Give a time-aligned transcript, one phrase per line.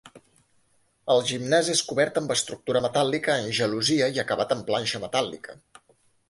[1.15, 5.61] El gimnàs és cobert amb estructura metàl·lica en gelosia i acabat amb planxa metàl·lica.